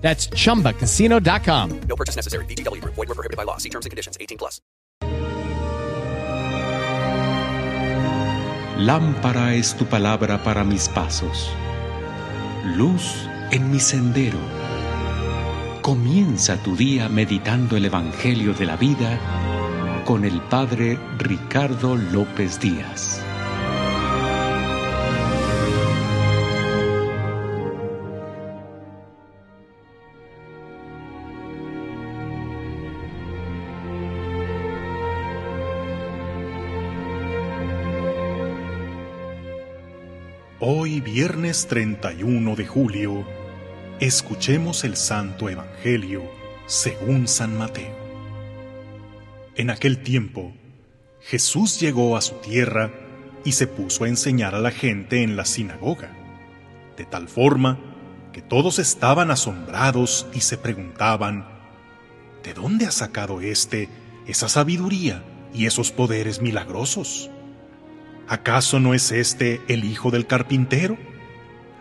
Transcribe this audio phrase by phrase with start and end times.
[0.00, 1.80] That's chumbacasino.com.
[1.88, 2.44] No purchase necessary.
[2.46, 2.94] VGW Group.
[2.96, 3.58] Void were prohibited by law.
[3.58, 4.18] See terms and conditions.
[4.20, 4.60] 18 plus.
[8.80, 11.50] Lámpara es tu palabra para mis pasos,
[12.78, 14.38] luz en mi sendero.
[15.82, 19.18] Comienza tu día meditando el Evangelio de la vida
[20.06, 23.22] con el Padre Ricardo López Díaz.
[40.62, 43.26] Hoy, viernes 31 de julio,
[43.98, 46.30] escuchemos el Santo Evangelio
[46.66, 47.96] según San Mateo.
[49.54, 50.52] En aquel tiempo,
[51.22, 52.92] Jesús llegó a su tierra
[53.42, 56.14] y se puso a enseñar a la gente en la sinagoga,
[56.98, 57.78] de tal forma
[58.34, 61.48] que todos estaban asombrados y se preguntaban,
[62.44, 63.88] ¿de dónde ha sacado éste
[64.26, 65.24] esa sabiduría
[65.54, 67.30] y esos poderes milagrosos?
[68.30, 70.96] ¿Acaso no es este el hijo del carpintero?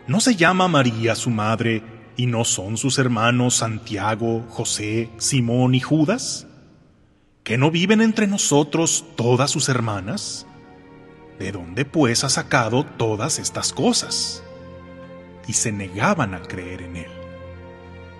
[0.07, 1.83] ¿No se llama María su madre
[2.17, 6.47] y no son sus hermanos Santiago, José, Simón y Judas?
[7.43, 10.47] ¿Que no viven entre nosotros todas sus hermanas?
[11.37, 14.43] ¿De dónde pues ha sacado todas estas cosas?
[15.45, 17.11] Y se negaban a creer en él.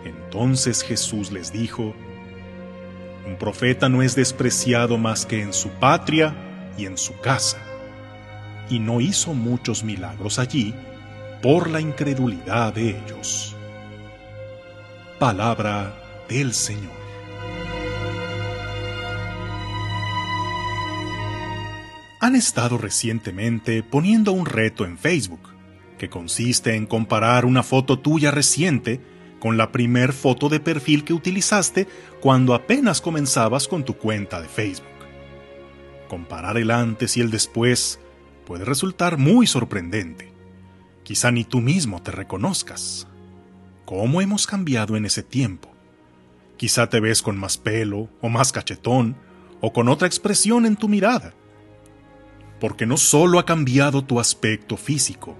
[0.05, 1.95] Entonces Jesús les dijo,
[3.25, 6.35] Un profeta no es despreciado más que en su patria
[6.77, 7.57] y en su casa
[8.69, 10.73] y no hizo muchos milagros allí
[11.41, 13.55] por la incredulidad de ellos.
[15.19, 15.93] Palabra
[16.29, 16.99] del Señor.
[22.21, 25.49] Han estado recientemente poniendo un reto en Facebook,
[25.97, 28.99] que consiste en comparar una foto tuya reciente
[29.39, 31.87] con la primer foto de perfil que utilizaste
[32.19, 34.87] cuando apenas comenzabas con tu cuenta de Facebook.
[36.09, 37.99] Comparar el antes y el después
[38.49, 40.33] puede resultar muy sorprendente.
[41.03, 43.05] Quizá ni tú mismo te reconozcas.
[43.85, 45.69] ¿Cómo hemos cambiado en ese tiempo?
[46.57, 49.15] Quizá te ves con más pelo, o más cachetón,
[49.61, 51.35] o con otra expresión en tu mirada.
[52.59, 55.37] Porque no solo ha cambiado tu aspecto físico,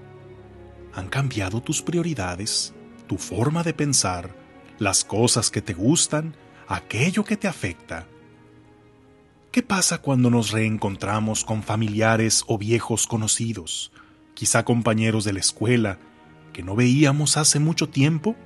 [0.94, 2.74] han cambiado tus prioridades,
[3.08, 4.30] tu forma de pensar,
[4.78, 6.36] las cosas que te gustan,
[6.68, 8.06] aquello que te afecta.
[9.52, 13.90] ¿Qué pasa cuando nos reencontramos con familiares o viejos conocidos,
[14.34, 15.98] quizá compañeros de la escuela,
[16.52, 18.36] que no veíamos hace mucho tiempo?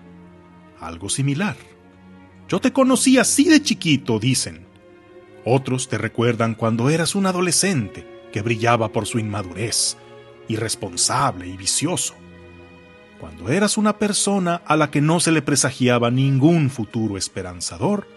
[0.81, 1.56] Algo similar.
[2.48, 4.66] Yo te conocí así de chiquito, dicen.
[5.44, 9.98] Otros te recuerdan cuando eras un adolescente que brillaba por su inmadurez,
[10.48, 12.14] irresponsable y vicioso.
[13.20, 18.09] Cuando eras una persona a la que no se le presagiaba ningún futuro esperanzador,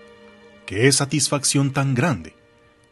[0.66, 2.37] qué satisfacción tan grande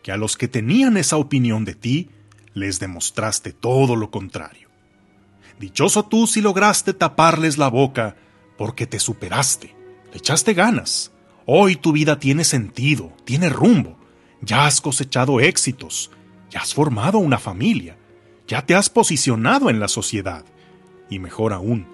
[0.05, 2.09] que a los que tenían esa opinión de ti
[2.53, 4.69] les demostraste todo lo contrario.
[5.59, 8.16] Dichoso tú si lograste taparles la boca
[8.55, 9.75] porque te superaste,
[10.11, 11.11] le echaste ganas.
[11.47, 13.97] Hoy tu vida tiene sentido, tiene rumbo,
[14.41, 16.11] ya has cosechado éxitos,
[16.51, 17.97] ya has formado una familia,
[18.47, 20.45] ya te has posicionado en la sociedad.
[21.09, 21.87] Y mejor aún,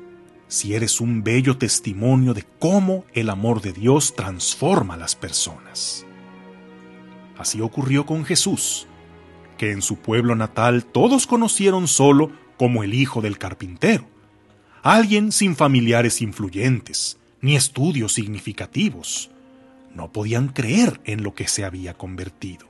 [0.49, 6.05] si eres un bello testimonio de cómo el amor de Dios transforma a las personas.
[7.41, 8.85] Así ocurrió con Jesús,
[9.57, 14.05] que en su pueblo natal todos conocieron solo como el hijo del carpintero,
[14.83, 19.31] alguien sin familiares influyentes, ni estudios significativos.
[19.95, 22.67] No podían creer en lo que se había convertido.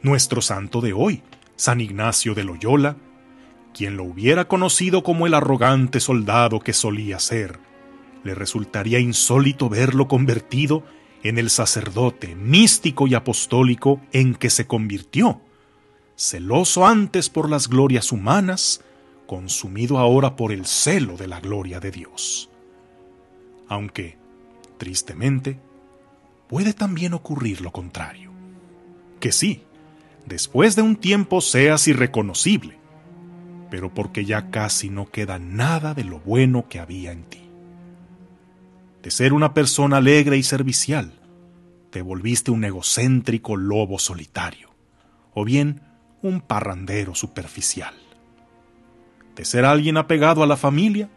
[0.00, 1.22] Nuestro santo de hoy,
[1.54, 2.96] San Ignacio de Loyola,
[3.74, 7.58] quien lo hubiera conocido como el arrogante soldado que solía ser,
[8.24, 10.84] le resultaría insólito verlo convertido
[11.22, 15.40] en el sacerdote místico y apostólico en que se convirtió,
[16.16, 18.80] celoso antes por las glorias humanas,
[19.26, 22.50] consumido ahora por el celo de la gloria de Dios.
[23.68, 24.18] Aunque,
[24.78, 25.58] tristemente,
[26.48, 28.32] puede también ocurrir lo contrario.
[29.20, 29.62] Que sí,
[30.26, 32.76] después de un tiempo seas irreconocible,
[33.70, 37.41] pero porque ya casi no queda nada de lo bueno que había en ti
[39.02, 41.12] de ser una persona alegre y servicial,
[41.90, 44.70] te volviste un egocéntrico lobo solitario,
[45.34, 45.82] o bien
[46.22, 47.94] un parrandero superficial.
[49.34, 51.10] De ser alguien apegado a la familia,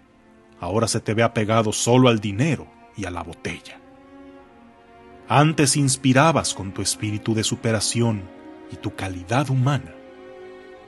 [0.60, 2.68] ahora se te ve apegado solo al dinero
[2.98, 3.80] y a la botella.
[5.28, 8.24] Antes inspirabas con tu espíritu de superación
[8.72, 9.94] y tu calidad humana.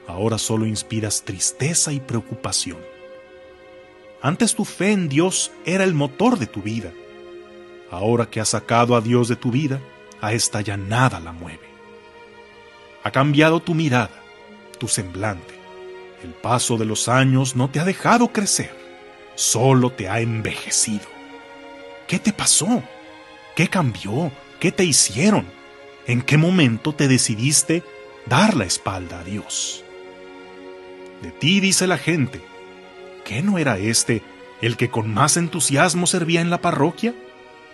[0.08, 2.97] Ahora solo inspiras tristeza y preocupación.
[4.22, 6.92] Antes tu fe en Dios era el motor de tu vida.
[7.92, 9.80] Ahora que has sacado a Dios de tu vida,
[10.22, 11.68] a esta ya nada la mueve.
[13.04, 14.22] Ha cambiado tu mirada,
[14.80, 15.54] tu semblante.
[16.24, 18.76] El paso de los años no te ha dejado crecer,
[19.36, 21.06] solo te ha envejecido.
[22.08, 22.84] ¿Qué te pasó?
[23.56, 24.32] ¿Qué cambió?
[24.60, 25.46] ¿Qué te hicieron?
[26.08, 27.84] ¿En qué momento te decidiste
[28.26, 29.84] dar la espalda a Dios?
[31.22, 32.42] De ti dice la gente,
[33.28, 34.24] ¿qué no era este
[34.62, 37.14] el que con más entusiasmo servía en la parroquia?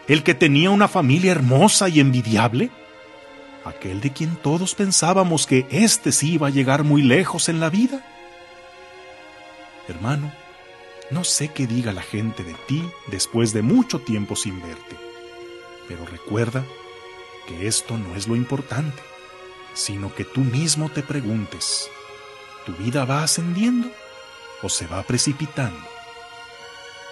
[0.07, 2.71] ¿El que tenía una familia hermosa y envidiable?
[3.63, 7.69] ¿Aquel de quien todos pensábamos que éste sí iba a llegar muy lejos en la
[7.69, 8.03] vida?
[9.87, 10.33] Hermano,
[11.11, 14.97] no sé qué diga la gente de ti después de mucho tiempo sin verte,
[15.87, 16.65] pero recuerda
[17.47, 19.01] que esto no es lo importante,
[19.75, 21.89] sino que tú mismo te preguntes,
[22.65, 23.89] ¿tu vida va ascendiendo
[24.63, 25.87] o se va precipitando?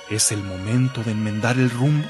[0.10, 2.08] ¿Es el momento de enmendar el rumbo?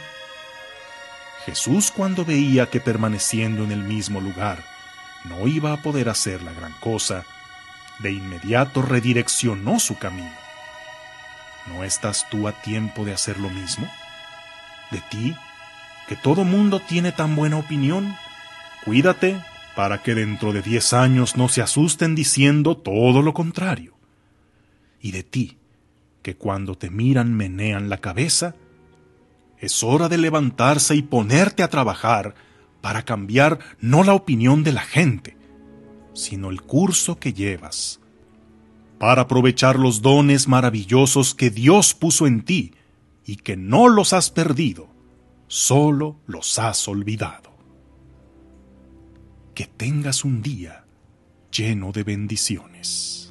[1.46, 4.64] Jesús cuando veía que permaneciendo en el mismo lugar
[5.26, 7.26] no iba a poder hacer la gran cosa,
[8.00, 10.32] de inmediato redireccionó su camino.
[11.68, 13.88] ¿No estás tú a tiempo de hacer lo mismo?
[14.90, 15.36] ¿De ti,
[16.08, 18.16] que todo mundo tiene tan buena opinión?
[18.84, 19.40] Cuídate
[19.76, 24.01] para que dentro de diez años no se asusten diciendo todo lo contrario.
[25.02, 25.58] Y de ti,
[26.22, 28.56] que cuando te miran menean la cabeza,
[29.58, 32.36] es hora de levantarse y ponerte a trabajar
[32.82, 35.38] para cambiar no la opinión de la gente,
[36.14, 38.00] sino el curso que llevas,
[39.00, 42.74] para aprovechar los dones maravillosos que Dios puso en ti
[43.26, 44.90] y que no los has perdido,
[45.48, 47.52] solo los has olvidado.
[49.54, 50.86] Que tengas un día
[51.52, 53.31] lleno de bendiciones.